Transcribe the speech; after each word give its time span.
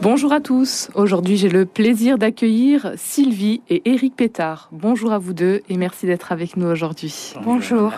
Bonjour 0.00 0.32
à 0.32 0.40
tous. 0.40 0.90
Aujourd'hui, 0.94 1.36
j'ai 1.36 1.48
le 1.48 1.66
plaisir 1.66 2.18
d'accueillir 2.18 2.92
Sylvie 2.94 3.62
et 3.68 3.90
Éric 3.90 4.14
Pétard. 4.14 4.68
Bonjour 4.70 5.12
à 5.12 5.18
vous 5.18 5.32
deux 5.32 5.62
et 5.68 5.76
merci 5.76 6.06
d'être 6.06 6.30
avec 6.30 6.56
nous 6.56 6.68
aujourd'hui. 6.68 7.34
Bonjour. 7.42 7.92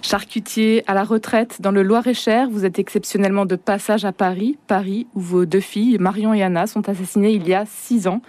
Charcutier 0.00 0.84
à 0.86 0.94
la 0.94 1.02
retraite 1.02 1.60
dans 1.60 1.72
le 1.72 1.82
Loir-et-Cher, 1.82 2.48
vous 2.50 2.64
êtes 2.64 2.78
exceptionnellement 2.78 3.46
de 3.46 3.56
passage 3.56 4.04
à 4.04 4.12
Paris, 4.12 4.56
Paris 4.68 5.08
où 5.14 5.20
vos 5.20 5.44
deux 5.44 5.60
filles, 5.60 5.98
Marion 5.98 6.32
et 6.34 6.42
Anna, 6.44 6.68
sont 6.68 6.88
assassinées 6.88 7.32
il 7.32 7.48
y 7.48 7.54
a 7.54 7.64
six 7.66 8.06
ans. 8.06 8.22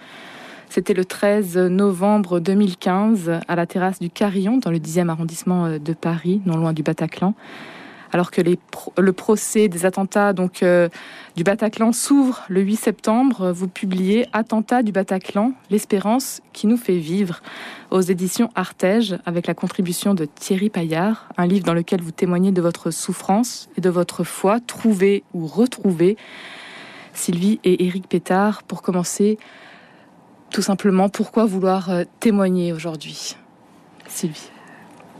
C'était 0.68 0.94
le 0.94 1.04
13 1.04 1.56
novembre 1.58 2.40
2015 2.40 3.40
à 3.46 3.56
la 3.56 3.66
terrasse 3.66 4.00
du 4.00 4.10
Carillon 4.10 4.58
dans 4.58 4.72
le 4.72 4.78
10e 4.78 5.10
arrondissement 5.10 5.78
de 5.78 5.92
Paris, 5.92 6.40
non 6.44 6.56
loin 6.56 6.72
du 6.72 6.82
Bataclan 6.82 7.34
alors 8.16 8.30
que 8.30 8.40
le 8.40 9.12
procès 9.12 9.68
des 9.68 9.84
attentats 9.84 10.32
euh, 10.62 10.88
du 11.36 11.44
Bataclan 11.44 11.92
s'ouvre 11.92 12.44
le 12.48 12.62
8 12.62 12.76
septembre, 12.76 13.52
vous 13.52 13.68
publiez 13.68 14.26
Attentat 14.32 14.82
du 14.82 14.90
Bataclan, 14.90 15.52
l'espérance 15.68 16.40
qui 16.54 16.66
nous 16.66 16.78
fait 16.78 16.96
vivre 16.96 17.42
aux 17.90 18.00
éditions 18.00 18.48
Artege 18.54 19.18
avec 19.26 19.46
la 19.46 19.52
contribution 19.52 20.14
de 20.14 20.24
Thierry 20.24 20.70
Paillard, 20.70 21.28
un 21.36 21.46
livre 21.46 21.66
dans 21.66 21.74
lequel 21.74 22.00
vous 22.00 22.10
témoignez 22.10 22.52
de 22.52 22.62
votre 22.62 22.90
souffrance 22.90 23.68
et 23.76 23.82
de 23.82 23.90
votre 23.90 24.24
foi 24.24 24.60
trouvée 24.60 25.22
ou 25.34 25.46
retrouvée. 25.46 26.16
Sylvie 27.12 27.60
et 27.64 27.84
Éric 27.84 28.08
Pétard, 28.08 28.62
pour 28.62 28.80
commencer, 28.80 29.36
tout 30.48 30.62
simplement, 30.62 31.10
pourquoi 31.10 31.44
vouloir 31.44 31.90
euh, 31.90 32.04
témoigner 32.18 32.72
aujourd'hui? 32.72 33.36
Sylvie 34.08 34.55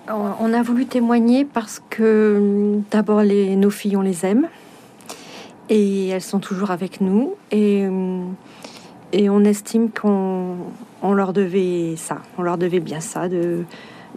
on 0.09 0.53
a 0.53 0.63
voulu 0.63 0.87
témoigner 0.87 1.45
parce 1.45 1.83
que 1.91 2.81
d'abord 2.91 3.23
nos 3.23 3.71
filles 3.71 3.97
on 3.97 4.03
les 4.03 4.25
aime. 4.25 4.49
Et 5.69 6.09
elles 6.09 6.23
sont 6.23 6.39
toujours 6.39 6.71
avec 6.71 7.01
nous. 7.01 7.35
Et, 7.51 7.85
et 9.13 9.31
on 9.31 9.45
estime 9.45 9.91
qu'on 9.91 11.13
leur 11.15 11.33
devait 11.33 11.95
ça, 11.97 12.19
on 12.39 12.43
leur 12.43 12.59
devait 12.59 12.81
bien 12.81 13.01
ça 13.01 13.29
de, 13.29 13.65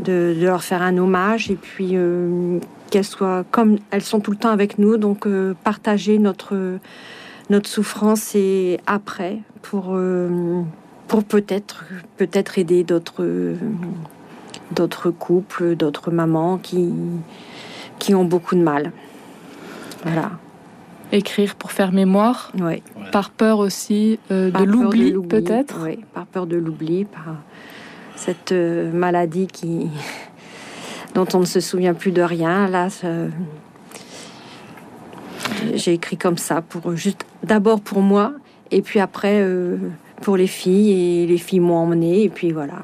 leur 0.06 0.64
faire 0.64 0.82
un 0.82 0.98
hommage. 0.98 1.50
Et 1.50 1.56
puis 1.56 1.92
euh, 1.94 2.60
qu'elles 2.90 3.06
soient 3.06 3.46
comme 3.52 3.78
elles 3.92 4.02
sont 4.02 4.20
tout 4.20 4.32
le 4.32 4.38
temps 4.38 4.50
avec 4.50 4.80
nous 4.80 4.98
donc 4.98 5.26
euh, 5.28 5.54
partager 5.64 6.18
notre 6.18 6.80
souffrance 7.64 8.36
et 8.36 8.80
après 8.88 9.40
pour 9.62 9.90
euh, 9.92 10.62
peut-être 11.08 12.58
aider 12.58 12.84
d'autres 12.84 13.24
d'autres 14.72 15.10
couples, 15.10 15.76
d'autres 15.76 16.12
mamans 16.12 16.58
qui, 16.58 16.92
qui 17.98 18.16
ont 18.16 18.26
beaucoup 18.26 18.56
de 18.56 18.62
mal. 18.62 18.92
Voilà. 20.04 20.32
Écrire 21.12 21.56
pour 21.56 21.72
faire 21.72 21.92
mémoire 21.92 22.52
Oui. 22.60 22.84
Par 23.12 23.32
peur 23.32 23.60
aussi 23.60 24.20
euh, 24.32 24.52
de 24.52 24.64
l'oubli, 24.64 25.14
peut-être? 25.28 25.80
Oui, 25.84 26.00
par 26.14 26.26
peur 26.28 26.46
de 26.46 26.56
l'oubli, 26.56 27.06
par 27.06 27.36
cette 28.16 28.52
euh, 28.52 28.92
maladie 28.92 29.48
qui 29.48 29.88
dont 31.16 31.26
on 31.34 31.40
ne 31.40 31.46
se 31.46 31.60
souvient 31.60 31.96
plus 31.96 32.12
de 32.12 32.22
rien. 32.22 32.68
Là, 32.68 32.90
j'ai 35.74 35.94
écrit 35.94 36.18
comme 36.18 36.38
ça, 36.38 36.62
pour 36.62 36.96
juste 36.96 37.26
d'abord 37.44 37.82
pour 37.82 38.02
moi, 38.02 38.34
et 38.70 38.84
puis 38.84 39.00
après 39.00 39.42
euh, 39.42 39.78
pour 40.22 40.38
les 40.38 40.48
filles, 40.48 41.24
et 41.24 41.28
les 41.28 41.38
filles 41.38 41.60
m'ont 41.60 41.78
emmené, 41.78 42.24
et 42.24 42.30
puis 42.30 42.52
voilà. 42.52 42.84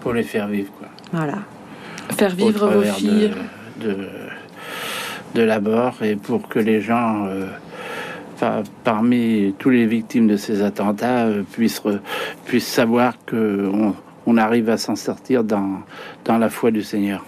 Pour 0.00 0.12
les 0.12 0.22
faire 0.22 0.48
vivre, 0.48 0.70
quoi. 0.78 0.88
Voilà. 1.12 1.38
Faire 2.16 2.34
vivre 2.34 2.68
vos 2.68 2.82
filles. 2.82 3.32
De, 3.80 3.96
de, 5.34 5.42
la 5.42 5.58
mort 5.58 6.02
et 6.02 6.16
pour 6.16 6.48
que 6.48 6.58
les 6.58 6.82
gens, 6.82 7.26
euh, 7.26 7.46
parmi 8.84 9.54
tous 9.58 9.70
les 9.70 9.86
victimes 9.86 10.26
de 10.26 10.36
ces 10.36 10.60
attentats, 10.60 11.26
euh, 11.26 11.42
puissent, 11.50 11.82
puissent 12.44 12.66
savoir 12.66 13.14
qu'on 13.26 13.94
on 14.26 14.36
arrive 14.36 14.68
à 14.68 14.76
s'en 14.76 14.96
sortir 14.96 15.44
dans, 15.44 15.80
dans 16.24 16.36
la 16.36 16.50
foi 16.50 16.70
du 16.70 16.82
Seigneur. 16.82 17.24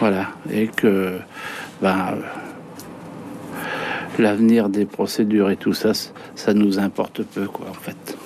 Voilà. 0.00 0.28
Et 0.50 0.68
que 0.68 1.18
ben, 1.82 2.14
l'avenir 4.18 4.68
des 4.68 4.86
procédures 4.86 5.50
et 5.50 5.56
tout 5.56 5.74
ça, 5.74 5.92
ça 6.34 6.54
nous 6.54 6.78
importe 6.78 7.22
peu, 7.22 7.46
quoi, 7.46 7.66
en 7.68 7.74
fait 7.74 8.16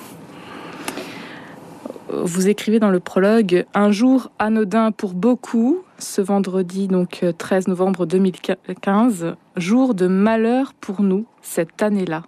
vous 2.09 2.47
écrivez 2.47 2.79
dans 2.79 2.89
le 2.89 2.99
prologue 2.99 3.65
Un 3.73 3.91
jour 3.91 4.31
anodin 4.39 4.91
pour 4.91 5.13
beaucoup, 5.13 5.83
ce 5.97 6.21
vendredi 6.21 6.87
donc 6.87 7.25
13 7.37 7.67
novembre 7.67 8.05
2015, 8.05 9.35
jour 9.57 9.93
de 9.93 10.07
malheur 10.07 10.73
pour 10.73 11.01
nous 11.01 11.25
cette 11.41 11.81
année-là. 11.81 12.23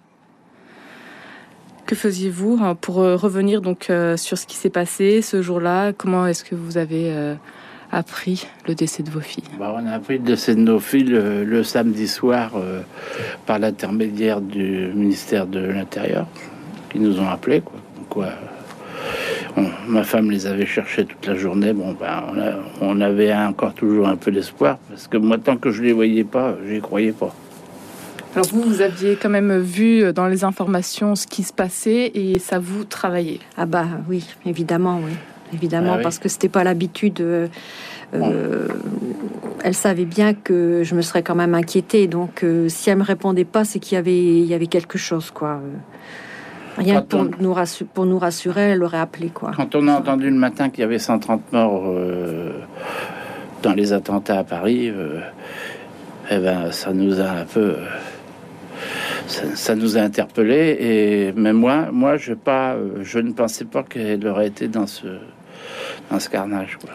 Que 1.85 1.95
faisiez-vous 1.95 2.59
hein, 2.61 2.75
pour 2.75 2.99
euh, 2.99 3.15
revenir 3.15 3.61
donc 3.61 3.89
euh, 3.89 4.15
sur 4.15 4.37
ce 4.37 4.45
qui 4.45 4.55
s'est 4.55 4.69
passé 4.69 5.23
ce 5.23 5.41
jour-là? 5.41 5.91
Comment 5.91 6.27
est-ce 6.27 6.43
que 6.43 6.53
vous 6.53 6.77
avez 6.77 7.11
euh, 7.11 7.33
appris 7.91 8.45
le 8.67 8.75
décès 8.75 9.01
de 9.01 9.09
vos 9.09 9.21
filles? 9.21 9.45
Bah, 9.57 9.73
On 9.75 9.87
a 9.87 9.93
appris 9.93 10.19
le 10.19 10.23
décès 10.23 10.53
de 10.53 10.59
nos 10.59 10.79
filles 10.79 11.05
le, 11.05 11.63
samedi 11.63 12.07
soir 12.07 12.51
par 13.47 13.57
l'intermédiaire 13.57 14.39
du 14.39 14.91
ministère 14.93 15.47
de 15.47 15.59
l'Intérieur 15.59 16.27
qui 16.91 16.99
nous 16.99 17.19
ont 17.19 17.27
appelés. 17.27 17.61
Quoi. 17.61 17.79
quoi 18.07 18.27
ma 19.87 20.03
femme 20.03 20.31
les 20.31 20.47
avait 20.47 20.65
cherchés 20.65 21.05
toute 21.05 21.25
la 21.25 21.35
journée. 21.35 21.73
Bon, 21.73 21.95
ben, 21.99 22.23
on, 22.81 23.01
avait 23.01 23.33
encore 23.33 23.73
toujours 23.73 24.07
un 24.07 24.15
peu 24.15 24.31
d'espoir 24.31 24.77
parce 24.89 25.07
que 25.07 25.17
moi, 25.17 25.37
tant 25.37 25.57
que 25.57 25.71
je 25.71 25.81
les 25.81 25.93
voyais 25.93 26.23
pas, 26.23 26.55
j'y 26.67 26.79
croyais 26.81 27.11
pas. 27.11 27.33
Alors 28.35 28.47
vous, 28.47 28.61
vous 28.61 28.81
aviez 28.81 29.15
quand 29.15 29.29
même 29.29 29.57
vu 29.57 30.13
dans 30.13 30.27
les 30.27 30.43
informations 30.43 31.15
ce 31.15 31.25
qui 31.25 31.43
se 31.43 31.51
passait 31.51 32.11
et 32.13 32.37
ça 32.37 32.59
vous 32.59 32.83
travaillait 32.83 33.39
Ah 33.57 33.65
bah 33.65 33.87
oui, 34.07 34.25
évidemment, 34.45 35.01
oui. 35.03 35.13
Évidemment, 35.53 35.95
ah 35.97 36.01
parce 36.01 36.19
que 36.19 36.29
c'était 36.29 36.49
pas 36.49 36.63
l'habitude. 36.63 37.21
Euh, 37.21 37.47
euh, 38.13 38.67
elle 39.63 39.73
savait 39.73 40.05
bien 40.05 40.33
que 40.33 40.83
je 40.83 40.95
me 40.95 41.01
serais 41.01 41.23
quand 41.23 41.35
même 41.35 41.55
inquiétée. 41.55 42.07
Donc, 42.07 42.43
euh, 42.43 42.69
si 42.69 42.89
elle 42.89 42.97
me 42.97 43.03
répondait 43.03 43.45
pas, 43.45 43.65
c'est 43.65 43.79
qu'il 43.79 43.95
y 43.95 43.97
avait, 43.97 44.17
il 44.17 44.45
y 44.45 44.53
avait 44.53 44.67
quelque 44.67 44.97
chose, 44.97 45.31
quoi. 45.31 45.61
Rien 46.79 47.01
pour, 47.01 47.25
nous 47.39 47.53
rassurer, 47.53 47.89
pour 47.93 48.05
nous 48.05 48.19
rassurer, 48.19 48.61
elle 48.61 48.83
aurait 48.83 48.99
appelé 48.99 49.29
quoi. 49.29 49.51
Quand 49.55 49.75
on 49.75 49.87
a 49.87 49.93
entendu 49.93 50.29
le 50.29 50.35
matin 50.35 50.69
qu'il 50.69 50.81
y 50.81 50.83
avait 50.83 50.99
130 50.99 51.51
morts 51.51 51.83
euh, 51.87 52.59
dans 53.61 53.73
les 53.73 53.93
attentats 53.93 54.39
à 54.39 54.43
Paris, 54.43 54.89
euh, 54.89 55.19
eh 56.31 56.37
ben, 56.37 56.71
ça 56.71 56.93
nous 56.93 57.19
a 57.19 57.29
un 57.29 57.45
peu. 57.45 57.75
Ça, 59.27 59.75
nous 59.75 59.95
a 59.95 60.01
interpellés 60.01 60.77
et 60.79 61.31
même 61.33 61.57
moi, 61.57 61.89
moi, 61.91 62.17
je 62.17 62.33
pas, 62.33 62.75
je 63.01 63.19
ne 63.19 63.31
pensais 63.31 63.65
pas 63.65 63.83
qu'elle 63.83 64.25
aurait 64.25 64.47
été 64.47 64.67
dans 64.67 64.87
ce, 64.87 65.05
dans 66.09 66.19
ce 66.19 66.29
carnage. 66.29 66.79
Quoi. 66.81 66.89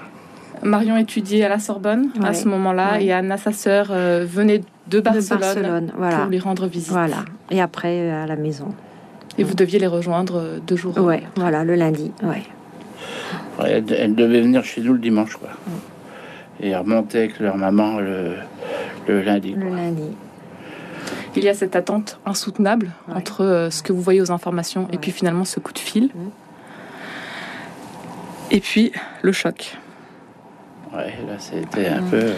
Marion 0.65 0.97
étudiait 0.97 1.45
à 1.45 1.49
la 1.49 1.59
Sorbonne 1.59 2.11
à 2.23 2.35
ce 2.35 2.49
moment-là 2.49 3.01
et 3.01 3.13
Anna, 3.13 3.37
sa 3.37 3.53
sœur, 3.53 3.89
euh, 3.91 4.25
venait 4.29 4.63
de 4.89 5.01
Barcelone, 5.01 5.93
voilà. 5.97 6.19
pour 6.19 6.27
lui 6.27 6.39
rendre 6.39 6.67
visite. 6.67 6.91
Voilà. 6.91 7.25
Et 7.51 7.61
après 7.61 8.11
à 8.11 8.27
la 8.27 8.37
maison. 8.37 8.75
Et 9.39 9.45
vous 9.45 9.55
deviez 9.55 9.79
les 9.79 9.87
rejoindre 9.87 10.37
euh, 10.37 10.59
deux 10.61 10.77
jours 10.77 10.97
Ouais, 10.99 11.23
voilà, 11.37 11.65
le 11.65 11.75
lundi, 11.75 12.13
ouais. 12.23 12.43
Elle, 13.65 13.85
elle, 13.93 14.15
devait 14.15 14.41
venir 14.41 14.65
chez 14.65 14.81
nous 14.81 14.93
le 14.93 14.99
dimanche, 14.99 15.37
quoi. 15.37 15.51
Et 16.61 16.75
remonter 16.75 17.19
avec 17.19 17.41
leur 17.41 17.57
maman 17.57 17.99
le, 17.99 18.35
le 19.07 19.23
lundi. 19.23 19.55
Le 19.55 19.69
lundi. 19.69 20.11
Il 21.37 21.43
y 21.43 21.49
a 21.49 21.55
cette 21.55 21.75
attente 21.75 22.19
insoutenable 22.25 22.91
entre 23.13 23.45
euh, 23.45 23.71
ce 23.71 23.83
que 23.83 23.93
vous 23.93 24.01
voyez 24.01 24.21
aux 24.21 24.31
informations 24.31 24.89
et 24.93 24.99
puis 24.99 25.11
finalement 25.11 25.45
ce 25.45 25.59
coup 25.59 25.73
de 25.73 25.79
fil. 25.79 26.11
Et 28.51 28.61
puis 28.61 28.93
le 29.23 29.33
choc. 29.33 29.77
Ouais, 30.93 31.13
là 31.27 31.35
c'était 31.39 31.89
un 31.89 32.03
peu 32.03 32.21
euh, 32.23 32.35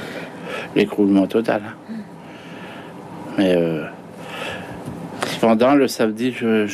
l'écroulement 0.75 1.27
total. 1.27 1.63
Mais 3.37 3.55
Cependant, 5.37 5.75
le 5.75 5.87
samedi, 5.87 6.33
je 6.33 6.67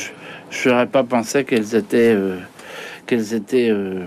n'aurais 0.68 0.86
pas 0.86 1.02
pensé 1.02 1.42
qu'elles 1.42 1.74
étaient, 1.74 2.14
euh, 2.14 2.36
qu'elles 3.08 3.34
étaient, 3.34 3.70
euh, 3.70 4.04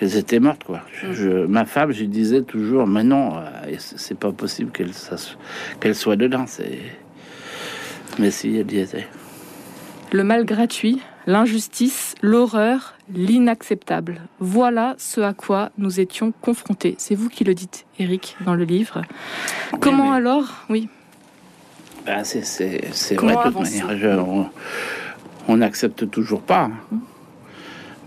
qu'elles 0.00 0.16
étaient 0.16 0.40
mortes, 0.40 0.64
quoi. 0.64 0.80
Je, 1.12 1.44
ma 1.44 1.66
femme, 1.66 1.92
je 1.92 2.04
disais 2.04 2.40
toujours, 2.40 2.86
mais 2.86 3.04
non, 3.04 3.36
euh, 3.36 3.76
c'est 3.78 4.18
pas 4.18 4.32
possible 4.32 4.72
qu'elle, 4.72 4.92
qu'elle 5.78 5.94
soit 5.94 6.16
dedans. 6.16 6.46
Mais 8.18 8.30
si, 8.30 8.56
elle 8.56 8.72
y 8.72 8.78
était. 8.78 9.06
Le 10.10 10.24
mal 10.24 10.46
gratuit, 10.46 11.02
l'injustice, 11.26 12.14
l'horreur, 12.22 12.94
l'inacceptable. 13.14 14.22
Voilà 14.40 14.94
ce 14.96 15.20
à 15.20 15.34
quoi 15.34 15.70
nous 15.76 16.00
étions 16.00 16.32
confrontés. 16.40 16.94
C'est 16.96 17.14
vous 17.14 17.28
qui 17.28 17.44
le 17.44 17.52
dites, 17.52 17.84
Eric, 17.98 18.38
dans 18.46 18.54
le 18.54 18.64
livre. 18.64 19.02
Comment 19.80 20.14
alors? 20.14 20.64
Oui. 20.70 20.88
Ben, 22.06 22.22
c'est 22.22 22.40
vrai, 23.16 23.34
de 23.34 23.50
toute 23.50 23.60
manière. 23.60 24.24
on 25.48 25.56
n'accepte 25.56 26.08
toujours 26.08 26.40
pas. 26.40 26.70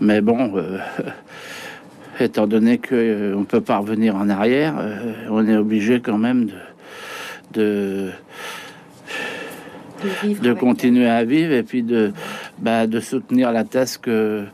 Mais 0.00 0.22
bon, 0.22 0.56
euh, 0.56 0.78
étant 2.20 2.46
donné 2.46 2.78
qu'on 2.78 2.94
euh, 2.94 3.36
ne 3.36 3.44
peut 3.44 3.60
pas 3.60 3.76
revenir 3.76 4.16
en 4.16 4.30
arrière, 4.30 4.76
euh, 4.78 5.12
on 5.28 5.46
est 5.46 5.56
obligé 5.56 6.00
quand 6.00 6.16
même 6.16 6.48
de, 7.52 8.10
de 10.40 10.52
continuer 10.54 11.08
à 11.08 11.24
vivre 11.24 11.52
et 11.52 11.62
puis 11.62 11.82
de, 11.82 12.12
bah, 12.58 12.86
de 12.86 13.00
soutenir 13.00 13.52
la 13.52 13.64
thèse 13.64 13.98
que 13.98 14.44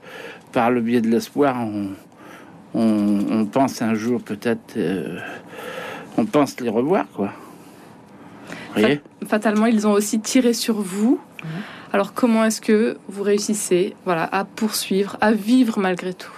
par 0.52 0.72
le 0.72 0.80
biais 0.80 1.00
de 1.00 1.08
l'espoir, 1.08 1.56
on, 1.64 1.90
on, 2.74 3.44
pense 3.44 3.80
un 3.80 3.94
jour 3.94 4.20
peut-être, 4.20 4.76
on 6.18 6.24
pense 6.24 6.60
les 6.60 6.68
revoir, 6.68 7.06
quoi. 7.14 7.32
Fatalement, 9.26 9.66
ils 9.66 9.86
ont 9.86 9.92
aussi 9.92 10.20
tiré 10.20 10.52
sur 10.52 10.76
vous. 10.76 11.20
Mhm. 11.42 11.50
Alors 11.92 12.12
comment 12.12 12.44
est-ce 12.44 12.60
que 12.60 12.98
vous 13.08 13.22
réussissez 13.22 13.94
voilà, 14.04 14.28
à 14.30 14.44
poursuivre, 14.44 15.16
à 15.20 15.32
vivre 15.32 15.78
malgré 15.78 16.12
tout 16.12 16.32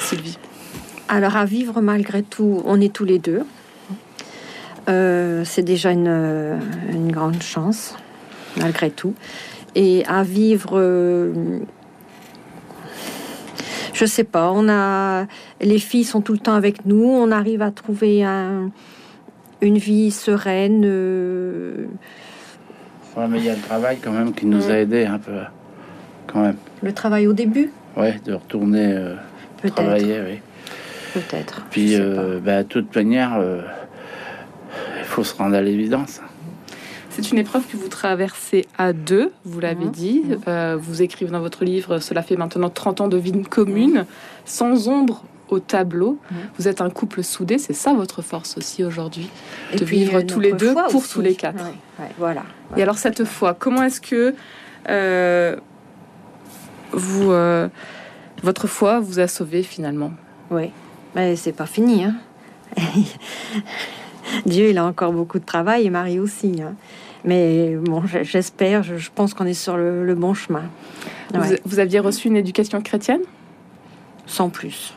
Sylvie? 0.00 0.38
Alors 1.08 1.36
à 1.36 1.44
vivre 1.44 1.80
malgré 1.80 2.22
tout, 2.22 2.62
on 2.64 2.80
est 2.80 2.92
tous 2.92 3.04
les 3.04 3.18
deux. 3.18 3.42
Euh, 4.88 5.42
c'est 5.44 5.62
déjà 5.62 5.90
une, 5.90 6.58
une, 6.92 7.10
grande 7.10 7.42
chance, 7.42 7.96
malgré 8.56 8.90
tout. 8.90 9.14
Et 9.74 10.04
à 10.06 10.22
vivre, 10.22 10.78
euh, 10.78 11.58
je 13.92 14.04
sais 14.06 14.24
pas, 14.24 14.50
on 14.52 14.68
a, 14.68 15.26
les 15.60 15.78
filles 15.78 16.04
sont 16.04 16.20
tout 16.20 16.32
le 16.32 16.38
temps 16.38 16.54
avec 16.54 16.86
nous, 16.86 17.04
on 17.04 17.32
arrive 17.32 17.62
à 17.62 17.72
trouver 17.72 18.24
un, 18.24 18.70
une 19.60 19.78
vie 19.78 20.10
sereine. 20.10 20.82
Euh, 20.84 21.86
mais 23.16 23.38
il 23.38 23.44
y 23.44 23.50
a 23.50 23.54
le 23.54 23.60
travail 23.60 23.98
quand 24.02 24.12
même 24.12 24.34
qui 24.34 24.46
nous 24.46 24.70
a 24.70 24.74
aidés 24.74 25.06
un 25.06 25.18
peu, 25.18 25.32
quand 26.26 26.42
même. 26.42 26.56
Le 26.82 26.92
travail 26.92 27.26
au 27.26 27.32
début 27.32 27.70
Oui, 27.96 28.08
de 28.24 28.34
retourner 28.34 28.94
travailler, 29.74 30.20
oui. 30.20 30.40
Peut-être. 31.14 31.64
Puis, 31.70 31.96
bah, 32.44 32.62
de 32.62 32.68
toute 32.68 32.94
manière 32.94 33.40
faut 35.06 35.24
se 35.24 35.34
rendre 35.34 35.56
à 35.56 35.62
l'évidence. 35.62 36.20
C'est 37.08 37.30
une 37.30 37.38
épreuve 37.38 37.66
que 37.66 37.78
vous 37.78 37.88
traversez 37.88 38.66
à 38.76 38.92
deux, 38.92 39.32
vous 39.44 39.60
l'avez 39.60 39.86
mhm. 39.86 39.90
dit. 39.90 40.22
Euh, 40.46 40.76
vous 40.78 41.00
écrivez 41.00 41.30
dans 41.30 41.40
votre 41.40 41.64
livre, 41.64 41.98
cela 42.00 42.22
fait 42.22 42.36
maintenant 42.36 42.68
30 42.68 43.00
ans 43.00 43.08
de 43.08 43.16
vie 43.16 43.32
commune, 43.42 44.04
sans 44.44 44.88
ombre 44.88 45.24
au 45.48 45.60
tableau. 45.60 46.18
Vous 46.58 46.68
êtes 46.68 46.80
un 46.80 46.90
couple 46.90 47.22
soudé, 47.22 47.58
c'est 47.58 47.72
ça 47.72 47.92
votre 47.94 48.22
force 48.22 48.56
aussi 48.56 48.84
aujourd'hui, 48.84 49.28
de 49.76 49.84
vivre 49.84 50.20
tous 50.22 50.40
les 50.40 50.52
deux 50.52 50.74
pour 50.90 51.06
tous 51.06 51.20
les 51.20 51.34
quatre. 51.34 51.64
voilà, 52.18 52.42
Et 52.76 52.82
alors 52.82 52.98
cette 52.98 53.24
foi, 53.24 53.54
comment 53.54 53.82
est-ce 53.82 54.00
que 54.00 54.34
euh, 54.88 55.56
vous, 56.92 57.30
euh, 57.30 57.68
votre 58.42 58.66
foi 58.66 59.00
vous 59.00 59.20
a 59.20 59.28
sauvé 59.28 59.62
finalement? 59.62 60.12
Oui, 60.50 60.70
mais 61.14 61.36
c'est 61.36 61.52
pas 61.52 61.66
fini. 61.66 62.04
Hein 62.04 62.16
Dieu, 64.46 64.68
il 64.70 64.78
a 64.78 64.84
encore 64.84 65.12
beaucoup 65.12 65.38
de 65.38 65.44
travail 65.44 65.86
et 65.86 65.90
Marie 65.90 66.18
aussi. 66.18 66.60
Hein. 66.62 66.74
Mais 67.24 67.74
bon, 67.76 68.02
j'espère, 68.22 68.82
je, 68.84 69.10
pense 69.12 69.34
qu'on 69.34 69.46
est 69.46 69.54
sur 69.54 69.76
le, 69.76 70.14
bon 70.14 70.34
chemin. 70.34 70.64
Vous, 71.64 71.78
aviez 71.80 71.98
reçu 71.98 72.28
une 72.28 72.36
éducation 72.36 72.80
chrétienne? 72.80 73.22
Sans 74.26 74.48
plus. 74.48 74.94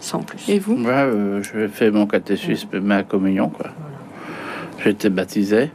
Sans 0.00 0.20
plus. 0.20 0.48
Et 0.48 0.58
vous 0.58 0.76
Moi, 0.76 0.92
euh, 0.92 1.42
je 1.42 1.66
fait 1.68 1.90
mon 1.90 2.06
catéchisme, 2.06 2.78
ma 2.80 3.02
communion. 3.02 3.48
quoi. 3.48 3.66
J'ai 4.82 4.90
été 4.90 5.10
baptisé, 5.10 5.70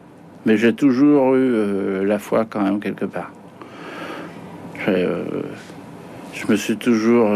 mais 0.45 0.57
j'ai 0.57 0.73
toujours 0.73 1.35
eu 1.35 1.53
euh, 1.53 2.05
la 2.05 2.19
foi 2.19 2.45
quand 2.49 2.61
même 2.61 2.79
quelque 2.79 3.05
part. 3.05 3.31
Euh, 4.87 5.23
je 6.33 6.47
me 6.47 6.55
suis 6.55 6.77
toujours. 6.77 7.29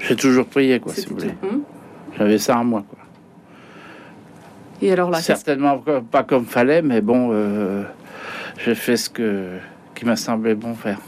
j'ai 0.00 0.16
toujours 0.16 0.46
prié, 0.46 0.80
quoi, 0.80 0.92
si 0.92 1.06
vous 1.06 1.16
voulez. 1.16 1.34
Hum. 1.42 1.62
J'avais 2.18 2.38
ça 2.38 2.58
en 2.58 2.64
moi, 2.64 2.84
quoi. 2.88 2.98
Et 4.82 4.92
alors 4.92 5.10
là, 5.10 5.20
certainement 5.20 5.82
pas 6.10 6.22
comme 6.22 6.46
fallait, 6.46 6.82
mais 6.82 7.00
bon, 7.00 7.30
euh, 7.32 7.82
j'ai 8.64 8.74
fait 8.74 8.96
ce 8.96 9.10
que 9.10 9.58
qui 9.94 10.06
m'a 10.06 10.16
semblé 10.16 10.54
bon 10.54 10.74
faire. 10.74 10.98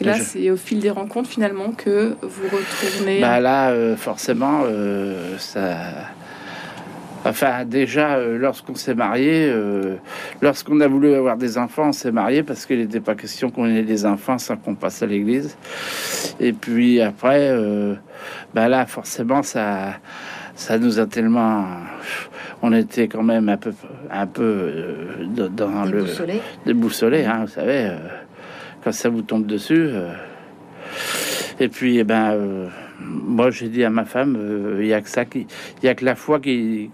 Et 0.00 0.04
là, 0.04 0.18
c'est 0.18 0.50
au 0.50 0.56
fil 0.56 0.80
des 0.80 0.90
rencontres 0.90 1.28
finalement 1.28 1.72
que 1.72 2.16
vous 2.22 2.44
retournez. 2.44 3.20
Bah 3.20 3.40
là, 3.40 3.70
euh, 3.70 3.96
forcément, 3.96 4.62
euh, 4.64 5.38
ça. 5.38 5.76
Enfin, 7.26 7.64
déjà, 7.64 8.18
lorsqu'on 8.18 8.74
s'est 8.74 8.94
marié, 8.94 9.50
lorsqu'on 10.42 10.78
a 10.80 10.88
voulu 10.88 11.14
avoir 11.14 11.38
des 11.38 11.56
enfants, 11.56 11.88
on 11.88 11.92
s'est 11.92 12.12
marié 12.12 12.42
parce 12.42 12.66
qu'il 12.66 12.78
n'était 12.78 13.00
pas 13.00 13.14
question 13.14 13.48
qu'on 13.48 13.64
ait 13.64 13.82
des 13.82 14.04
enfants 14.04 14.36
sans 14.36 14.58
qu'on 14.58 14.74
passe 14.74 15.02
à 15.02 15.06
l'église. 15.06 15.56
Et 16.38 16.52
puis 16.52 17.00
après, 17.00 17.50
bah 18.52 18.68
là, 18.68 18.84
forcément, 18.84 19.42
ça 19.42 19.94
ça 20.54 20.78
nous 20.78 20.98
a 21.00 21.06
tellement. 21.06 21.66
On 22.62 22.72
était 22.72 23.08
quand 23.08 23.22
même 23.22 23.48
un 23.48 23.56
peu, 23.56 23.72
un 24.10 24.26
peu 24.26 24.42
euh, 24.42 25.48
dans 25.48 25.84
le. 25.84 26.06
Déboussolé, 26.64 27.24
hein, 27.24 27.40
vous 27.42 27.52
savez, 27.52 27.88
euh, 27.90 27.96
quand 28.84 28.92
ça 28.92 29.08
vous 29.08 29.22
tombe 29.22 29.46
dessus. 29.46 29.88
Euh. 29.88 30.12
et 31.58 31.68
puis, 31.68 31.98
eh 31.98 32.04
ben, 32.04 32.68
moi, 33.00 33.50
j'ai 33.50 33.68
dit 33.68 33.82
à 33.82 33.90
ma 33.90 34.04
femme, 34.04 34.76
il 34.78 34.86
y 34.86 34.92
a 34.92 35.00
que 35.00 35.08
ça 35.08 35.24
qui. 35.24 35.46
Il 35.82 35.86
y 35.86 35.88
a 35.88 35.94
que 35.94 36.04
la 36.04 36.14
foi 36.14 36.38
qui. 36.38 36.90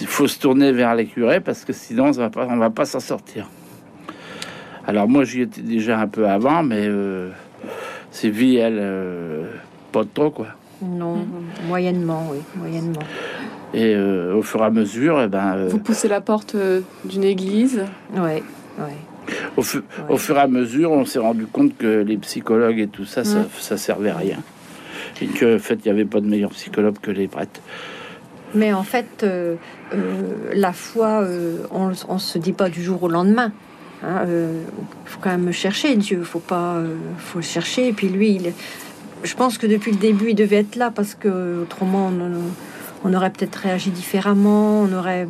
Il 0.00 0.06
faut 0.06 0.26
se 0.26 0.38
tourner 0.38 0.72
vers 0.72 0.94
les 0.94 1.06
curés 1.06 1.40
parce 1.40 1.64
que 1.64 1.72
sinon, 1.72 2.08
on 2.08 2.10
va 2.10 2.30
pas, 2.30 2.46
on 2.50 2.56
va 2.56 2.70
pas 2.70 2.84
s'en 2.84 3.00
sortir. 3.00 3.48
Alors, 4.86 5.08
moi, 5.08 5.24
j'y 5.24 5.42
étais 5.42 5.62
déjà 5.62 5.98
un 5.98 6.08
peu 6.08 6.28
avant, 6.28 6.62
mais 6.62 6.88
Sylvie, 8.10 8.56
elle, 8.56 9.48
pas 9.92 10.04
trop, 10.12 10.30
quoi. 10.30 10.48
Non, 10.82 11.26
moyennement, 11.68 12.28
oui, 12.30 12.38
moyennement. 12.56 13.00
Et 13.72 13.94
euh, 13.94 14.36
au 14.36 14.42
fur 14.42 14.60
et 14.60 14.64
à 14.64 14.70
mesure, 14.70 15.20
eh 15.20 15.28
ben, 15.28 15.56
euh, 15.56 15.68
vous 15.68 15.78
poussez 15.78 16.08
la 16.08 16.20
porte 16.20 16.54
euh, 16.54 16.80
d'une 17.04 17.24
église? 17.24 17.84
Oui, 18.14 18.42
oui. 18.78 18.92
Au, 19.56 19.62
au, 20.08 20.16
fur 20.16 20.36
et 20.36 20.40
à 20.40 20.48
mesure, 20.48 20.90
on 20.90 21.04
s'est 21.04 21.18
rendu 21.18 21.46
compte 21.46 21.76
que 21.76 22.02
les 22.02 22.16
psychologues 22.16 22.78
et 22.80 22.88
tout 22.88 23.04
ça, 23.04 23.24
ça, 23.24 23.46
ça, 23.58 23.76
servait 23.76 24.10
à 24.10 24.16
rien. 24.16 24.38
Et 25.20 25.26
que, 25.26 25.56
en 25.56 25.58
fait, 25.58 25.74
il 25.74 25.84
n'y 25.84 25.90
avait 25.90 26.04
pas 26.04 26.20
de 26.20 26.26
meilleur 26.26 26.50
psychologue 26.50 26.96
que 27.00 27.10
les 27.10 27.28
prêtres. 27.28 27.60
Mais 28.54 28.72
en 28.72 28.82
fait, 28.82 29.24
la 30.52 30.72
foi, 30.72 31.24
on 31.70 31.88
ne 31.88 32.18
se 32.18 32.38
dit 32.38 32.52
pas 32.52 32.68
du 32.68 32.82
jour 32.82 33.02
au 33.02 33.08
lendemain. 33.08 33.52
Il 34.02 34.08
hein, 34.08 34.26
faut 35.06 35.20
quand 35.20 35.30
même 35.30 35.52
chercher 35.52 35.96
Dieu, 35.96 36.22
faut 36.24 36.40
pas, 36.40 36.82
faut 37.18 37.38
le 37.38 37.44
chercher. 37.44 37.88
Et 37.88 37.92
puis 37.92 38.08
lui, 38.08 38.32
il, 38.32 38.52
je 39.24 39.34
pense 39.34 39.58
que 39.58 39.66
depuis 39.66 39.90
le 39.90 39.98
début, 39.98 40.30
il 40.30 40.34
devait 40.34 40.56
être 40.56 40.76
là 40.76 40.92
parce 40.94 41.14
que 41.14 41.62
autrement, 41.62 42.08
on, 42.08 42.30
aurait 43.12 43.30
peut-être 43.30 43.56
réagi 43.56 43.90
différemment, 43.90 44.80
on 44.80 44.92
aurait, 44.92 45.28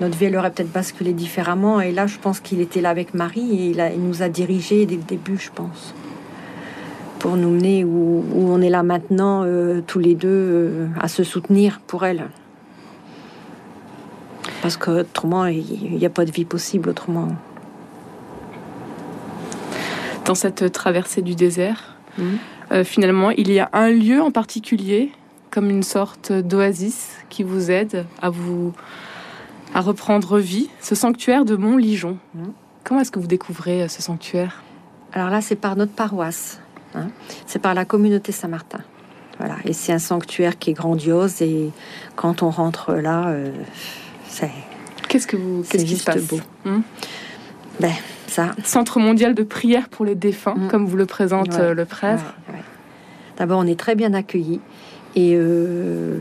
notre 0.00 0.18
vie 0.18 0.36
aurait 0.36 0.50
peut-être 0.50 0.72
basculé 0.72 1.12
différemment. 1.14 1.80
Et 1.80 1.92
là, 1.92 2.06
je 2.06 2.18
pense 2.18 2.40
qu'il 2.40 2.60
était 2.60 2.80
là 2.80 2.90
avec 2.90 3.14
Marie 3.14 3.52
et 3.52 3.70
il, 3.70 3.92
il, 3.94 4.02
nous 4.02 4.22
a 4.22 4.28
dirigés 4.28 4.84
dès 4.84 4.96
le 4.96 5.02
début, 5.02 5.38
je 5.38 5.50
pense, 5.54 5.94
pour 7.18 7.36
nous 7.36 7.50
mener 7.50 7.84
où, 7.84 8.24
on 8.34 8.60
est 8.60 8.68
là 8.68 8.82
maintenant, 8.82 9.44
euh, 9.44 9.80
tous 9.86 9.98
les 9.98 10.14
deux, 10.14 10.28
euh, 10.28 10.86
à 11.00 11.08
se 11.08 11.24
soutenir 11.24 11.80
pour 11.86 12.04
elle. 12.04 12.24
Parce 14.60 14.76
qu'autrement, 14.76 15.46
il 15.46 15.96
n'y 15.96 16.04
a 16.04 16.10
pas 16.10 16.26
de 16.26 16.32
vie 16.32 16.44
possible 16.44 16.90
autrement. 16.90 17.28
Dans 20.26 20.34
cette 20.34 20.70
traversée 20.70 21.22
du 21.22 21.34
désert, 21.34 21.96
mmh. 22.18 22.24
Euh, 22.72 22.84
finalement, 22.84 23.30
il 23.30 23.50
y 23.50 23.58
a 23.58 23.68
un 23.72 23.90
lieu 23.90 24.22
en 24.22 24.30
particulier, 24.30 25.10
comme 25.50 25.70
une 25.70 25.82
sorte 25.82 26.32
d'oasis, 26.32 27.10
qui 27.28 27.42
vous 27.42 27.70
aide 27.70 28.06
à 28.22 28.30
vous 28.30 28.72
à 29.74 29.80
reprendre 29.80 30.38
vie, 30.38 30.68
ce 30.80 30.94
sanctuaire 30.94 31.44
de 31.44 31.54
Montligeon. 31.54 32.18
Mmh. 32.34 32.44
Comment 32.82 33.00
est-ce 33.00 33.10
que 33.10 33.20
vous 33.20 33.28
découvrez 33.28 33.82
euh, 33.82 33.88
ce 33.88 34.02
sanctuaire? 34.02 34.62
Alors 35.12 35.30
là, 35.30 35.40
c'est 35.40 35.56
par 35.56 35.76
notre 35.76 35.92
paroisse. 35.92 36.60
Hein. 36.94 37.08
C'est 37.46 37.60
par 37.60 37.74
la 37.74 37.84
communauté 37.84 38.32
Saint-Martin. 38.32 38.80
Voilà. 39.38 39.56
Et 39.64 39.72
c'est 39.72 39.92
un 39.92 40.00
sanctuaire 40.00 40.58
qui 40.58 40.70
est 40.70 40.74
grandiose. 40.74 41.40
Et 41.40 41.70
quand 42.16 42.42
on 42.42 42.50
rentre 42.50 42.94
là, 42.94 43.28
euh, 43.28 43.52
c'est. 44.26 44.50
Qu'est-ce 45.08 45.26
que 45.26 45.36
vous. 45.36 45.62
Qu'est-ce 45.68 45.84
qui 45.84 45.96
se 45.96 46.04
passe 46.04 46.26
beau. 46.26 46.40
Mmh. 46.64 46.80
Ben, 47.78 47.92
Centre 48.64 49.00
mondial 49.00 49.34
de 49.34 49.42
prière 49.42 49.88
pour 49.88 50.04
les 50.04 50.14
défunts, 50.14 50.54
mm. 50.54 50.68
comme 50.68 50.86
vous 50.86 50.96
le 50.96 51.06
présente 51.06 51.54
euh, 51.54 51.74
le 51.74 51.84
prêtre. 51.84 52.34
D'abord, 53.36 53.58
on 53.58 53.66
est 53.66 53.78
très 53.78 53.94
bien 53.94 54.14
accueillis 54.14 54.60
et, 55.16 55.34
euh, 55.34 56.18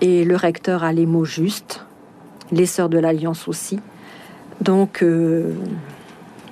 et 0.00 0.24
le 0.24 0.36
recteur 0.36 0.84
a 0.84 0.92
les 0.92 1.06
mots 1.06 1.24
justes, 1.24 1.84
les 2.52 2.66
sœurs 2.66 2.88
de 2.88 2.98
l'Alliance 2.98 3.48
aussi. 3.48 3.80
Donc, 4.60 5.02
euh, 5.02 5.54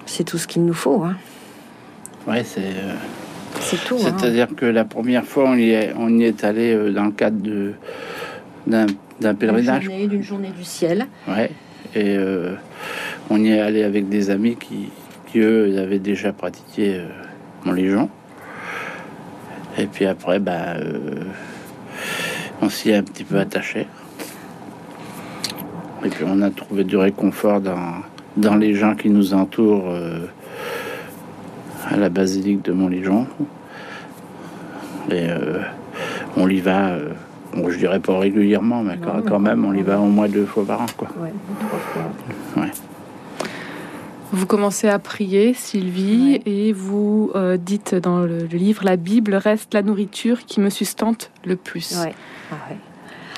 c'est 0.07 0.25
tout 0.25 0.39
ce 0.39 0.47
qu'il 0.47 0.65
nous 0.65 0.75
faut. 0.75 1.03
Hein. 1.05 1.17
Ouais, 2.27 2.43
c'est. 2.45 2.73
c'est 3.61 3.85
tout. 3.85 3.97
Hein. 3.97 4.15
C'est-à-dire 4.19 4.49
que 4.57 4.67
la 4.67 4.85
première 4.85 5.25
fois, 5.25 5.45
on 5.51 5.57
y 5.57 5.71
est, 5.71 5.93
on 5.97 6.09
y 6.19 6.25
est 6.25 6.45
allé 6.45 6.93
dans 6.93 7.05
le 7.05 7.13
cadre 7.13 7.41
de, 7.41 7.73
d'un, 8.67 8.87
d'un 9.21 9.35
pèlerinage. 9.35 9.89
D'une 9.89 10.23
journée, 10.23 10.53
du 10.57 10.65
ciel. 10.65 11.07
Ouais. 11.27 11.51
Et 11.95 12.17
on 13.31 13.45
y 13.45 13.51
est 13.51 13.61
allé 13.61 13.83
avec 13.83 14.09
des 14.09 14.31
amis 14.31 14.57
qui, 14.57 14.91
eux, 15.39 15.79
avaient 15.79 15.99
déjà 15.99 16.33
pratiqué 16.33 16.97
euh, 16.97 17.09
mon 17.65 17.73
légion. 17.73 18.09
Et 19.77 19.87
puis 19.87 20.07
après, 20.07 20.39
bah, 20.39 20.77
euh, 20.77 21.25
on 22.61 22.69
s'y 22.69 22.91
est 22.91 22.97
un 22.97 23.03
petit 23.03 23.25
peu 23.25 23.39
attaché. 23.39 23.87
Et 26.05 26.09
puis 26.09 26.25
on 26.27 26.43
a 26.43 26.51
trouvé 26.51 26.85
du 26.85 26.97
réconfort 26.97 27.61
dans, 27.61 28.03
dans 28.37 28.55
les 28.55 28.75
gens 28.75 28.95
qui 28.95 29.11
nous 29.11 29.35
entourent 29.35 29.89
euh, 29.89 30.27
à 31.89 31.97
la 31.97 32.09
basilique 32.09 32.65
de 32.65 32.73
Montlégion. 32.73 33.27
Et 35.11 35.29
euh, 35.29 35.61
on 36.37 36.49
y 36.49 36.61
va, 36.61 36.91
euh, 36.91 37.11
bon, 37.55 37.71
je 37.71 37.79
dirais 37.79 38.01
pas 38.01 38.19
régulièrement, 38.19 38.83
mais 38.83 38.97
quand, 39.03 39.15
Non, 39.15 39.21
mais 39.25 39.31
quand 39.31 39.39
même, 39.39 39.65
on 39.65 39.73
y 39.73 39.83
va 39.83 39.99
au 39.99 40.07
moins 40.07 40.29
deux 40.29 40.47
fois 40.47 40.65
par 40.65 40.83
an. 40.83 40.87
Quoi. 40.97 41.09
Ouais, 41.21 41.33
trois 41.61 41.79
fois. 41.79 42.63
Ouais. 42.63 42.71
Vous 44.31 44.47
commencez 44.47 44.89
à 44.89 44.99
prier, 44.99 45.55
Sylvie, 45.55 46.43
et 46.45 46.73
vous 46.73 47.31
euh, 47.35 47.57
dites 47.57 47.95
dans 47.95 48.21
le, 48.21 48.41
le 48.41 48.59
livre 48.59 48.85
La 48.85 48.97
Bible 48.97 49.35
reste 49.35 49.73
la 49.73 49.83
nourriture 49.83 50.45
qui 50.45 50.61
me 50.61 50.69
sustente 50.71 51.31
le 51.45 51.57
plus. 51.57 51.97
Ouais. 51.99 52.15
Ah, 52.51 52.55
ouais. 52.71 52.77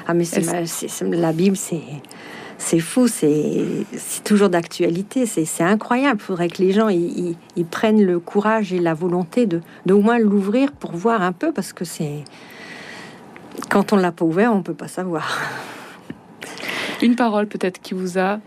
Ah, 0.06 0.14
mais 0.14 0.24
c'est 0.24 0.44
ma- 0.44 1.16
la 1.16 1.32
Bible, 1.32 1.56
c'est 1.56 1.82
c'est 2.58 2.80
fou, 2.80 3.08
c'est 3.08 3.86
c'est 3.96 4.22
toujours 4.24 4.50
d'actualité, 4.50 5.24
c'est 5.24 5.44
c'est 5.44 5.62
incroyable. 5.62 6.18
Il 6.20 6.24
faudrait 6.24 6.48
que 6.48 6.60
les 6.60 6.72
gens 6.72 6.88
ils, 6.88 7.36
prennent 7.70 8.04
le 8.04 8.18
courage 8.18 8.72
et 8.72 8.78
la 8.80 8.92
volonté 8.92 9.46
de 9.46 9.60
d'au 9.86 10.00
moins 10.00 10.18
l'ouvrir 10.18 10.72
pour 10.72 10.92
voir 10.92 11.22
un 11.22 11.32
peu, 11.32 11.52
parce 11.52 11.72
que 11.72 11.84
c'est 11.84 12.24
quand 13.68 13.92
on 13.92 13.96
l'a 13.96 14.12
pas 14.12 14.24
ouvert, 14.24 14.52
on 14.52 14.62
peut 14.62 14.74
pas 14.74 14.88
savoir. 14.88 15.38
Une 17.02 17.16
parole 17.16 17.46
peut-être 17.46 17.80
qui 17.80 17.94
vous 17.94 18.18
a, 18.18 18.40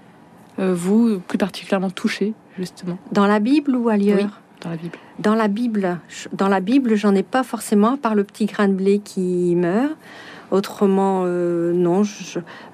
vous, 0.57 1.19
plus 1.19 1.37
particulièrement 1.37 1.89
touché, 1.89 2.33
justement, 2.57 2.97
Dans 3.11 3.25
la 3.27 3.39
Bible 3.39 3.75
ou 3.75 3.89
ailleurs 3.89 4.17
Oui. 4.17 4.27
dans 4.61 4.69
la 4.69 4.77
Bible. 4.77 4.97
Dans 5.19 5.35
la 5.35 5.47
Bible, 5.47 5.99
dans 6.33 6.47
la 6.47 6.59
Bible, 6.59 6.95
j'en 6.95 7.13
ai 7.15 7.23
pas 7.23 7.43
forcément, 7.43 7.93
à 7.93 7.97
part 7.97 8.15
le 8.15 8.23
petit 8.23 8.45
grain 8.45 8.67
de 8.67 8.73
blé 8.73 8.99
qui 8.99 9.55
meurt. 9.55 9.91
Autrement, 10.51 11.23
euh, 11.25 11.73
non. 11.73 12.03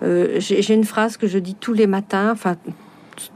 euh, 0.04 0.36
J'ai 0.40 0.62
j'ai 0.62 0.74
une 0.74 0.84
phrase 0.84 1.16
que 1.18 1.28
je 1.28 1.40
dis 1.40 1.56
tous 1.56 1.74
les 1.74 1.88
matins, 1.88 2.32
enfin 2.32 2.58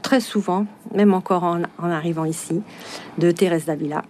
très 0.02 0.20
souvent, 0.20 0.66
même 0.94 1.14
encore 1.14 1.44
en, 1.44 1.62
en 1.78 1.90
arrivant 1.90 2.24
ici, 2.26 2.60
de 3.18 3.30
Thérèse 3.30 3.64
d'Avila, 3.66 4.02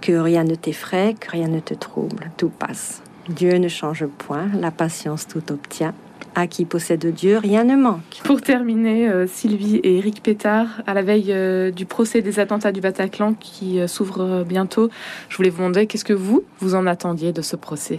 que 0.00 0.12
rien 0.12 0.44
ne 0.44 0.54
t'effraie, 0.54 1.14
que 1.18 1.30
rien 1.30 1.48
ne 1.48 1.60
te 1.60 1.74
trouble, 1.74 2.30
tout 2.36 2.50
passe. 2.50 3.02
Dieu 3.28 3.56
ne 3.58 3.68
change 3.68 4.06
point, 4.06 4.46
la 4.58 4.70
patience 4.72 5.26
tout 5.28 5.52
obtient. 5.52 5.94
À 6.34 6.46
qui 6.46 6.64
possède 6.64 7.04
Dieu, 7.12 7.36
rien 7.36 7.64
ne 7.64 7.76
manque. 7.76 8.20
Pour 8.24 8.40
terminer, 8.40 9.06
euh, 9.08 9.26
Sylvie 9.26 9.76
et 9.76 9.98
Eric 9.98 10.22
Pétard, 10.22 10.80
à 10.86 10.94
la 10.94 11.02
veille 11.02 11.30
euh, 11.30 11.70
du 11.70 11.84
procès 11.84 12.22
des 12.22 12.40
attentats 12.40 12.72
du 12.72 12.80
Bataclan 12.80 13.34
qui 13.34 13.78
euh, 13.80 13.86
s'ouvre 13.86 14.42
bientôt, 14.42 14.88
je 15.28 15.36
voulais 15.36 15.50
vous 15.50 15.58
demander 15.58 15.86
qu'est-ce 15.86 16.06
que 16.06 16.14
vous, 16.14 16.42
vous 16.60 16.74
en 16.74 16.86
attendiez 16.86 17.32
de 17.32 17.42
ce 17.42 17.54
procès? 17.54 17.98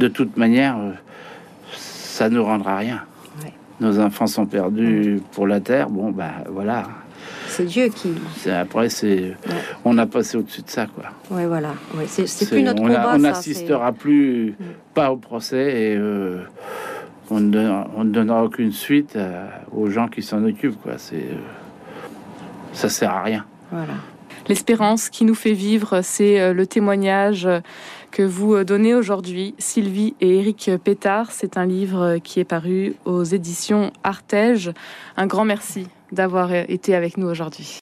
De 0.00 0.08
toute 0.08 0.36
manière, 0.36 0.76
ça 1.76 2.28
ne 2.28 2.40
rendra 2.40 2.78
rien. 2.78 3.02
Ouais. 3.44 3.52
Nos 3.80 4.00
enfants 4.00 4.26
sont 4.26 4.46
perdus 4.46 5.20
pour 5.30 5.46
la 5.46 5.60
terre. 5.60 5.88
Bon, 5.88 6.10
bah 6.10 6.32
voilà. 6.50 6.88
C'est 7.46 7.64
Dieu 7.64 7.88
qui. 7.94 8.08
C'est- 8.38 8.50
Après, 8.50 8.88
c'est, 8.88 9.36
on 9.84 9.96
a 9.98 10.06
passé 10.06 10.36
au-dessus 10.36 10.62
de 10.62 10.68
ça, 10.70 10.86
quoi. 10.86 11.04
Ouais, 11.30 11.46
voilà. 11.46 11.74
Ouais, 11.96 12.06
c'est 12.08 12.48
plus 12.48 12.62
notre 12.62 12.82
on 12.82 12.86
a- 12.86 12.94
combat. 12.96 13.08
on 13.10 13.12
ça, 13.12 13.18
n'assistera 13.18 13.92
plus 13.92 14.50
Mm. 14.58 14.64
pas 14.94 15.12
au 15.12 15.16
procès 15.16 15.92
et 15.92 15.96
euh, 15.96 16.40
on, 17.30 17.40
ne 17.40 17.50
donnera, 17.50 17.88
on 17.96 18.04
ne 18.04 18.10
donnera 18.10 18.44
aucune 18.44 18.72
suite 18.72 19.16
à- 19.16 19.62
aux 19.72 19.88
gens 19.90 20.08
qui 20.08 20.22
s'en 20.22 20.42
occupent. 20.44 20.80
Quoi. 20.82 20.94
C'est, 20.98 21.16
euh, 21.16 21.36
ça 22.72 22.88
sert 22.88 23.10
à 23.10 23.22
rien. 23.22 23.44
Voilà. 23.70 23.94
L'espérance 24.48 25.10
qui 25.10 25.24
nous 25.26 25.34
fait 25.34 25.52
vivre, 25.52 26.00
c'est 26.02 26.40
euh, 26.40 26.54
le 26.54 26.66
témoignage 26.66 27.44
euh, 27.44 27.60
que 28.10 28.22
vous 28.22 28.54
euh, 28.54 28.64
donnez 28.64 28.94
aujourd'hui, 28.94 29.54
Sylvie 29.58 30.14
et 30.22 30.38
Éric 30.38 30.70
Pétard. 30.82 31.32
C'est 31.32 31.58
un 31.58 31.66
livre 31.66 32.00
euh, 32.02 32.18
qui 32.18 32.40
est 32.40 32.44
paru 32.44 32.94
aux 33.04 33.24
éditions 33.24 33.92
Artege. 34.04 34.72
Un 35.18 35.26
grand 35.26 35.44
merci 35.44 35.86
d'avoir 36.12 36.50
euh, 36.50 36.62
été 36.68 36.94
avec 36.94 37.18
nous 37.18 37.26
aujourd'hui. 37.28 37.76